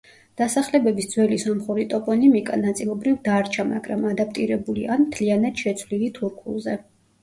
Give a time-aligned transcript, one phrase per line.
[0.41, 6.81] დასახლებების ძველი სომხური ტოპონიმიკა ნაწილობრივ დარჩა, მაგრამ ადაპტირებული ან მთლიანად შეცვლილი თურქულზე.